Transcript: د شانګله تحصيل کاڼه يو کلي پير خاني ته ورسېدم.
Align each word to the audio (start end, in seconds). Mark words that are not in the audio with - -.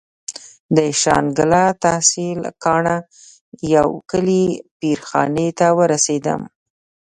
د 0.75 0.77
شانګله 1.01 1.63
تحصيل 1.83 2.39
کاڼه 2.63 2.95
يو 3.75 3.89
کلي 4.11 4.45
پير 4.79 4.99
خاني 5.07 5.47
ته 5.59 5.67
ورسېدم. 5.77 6.41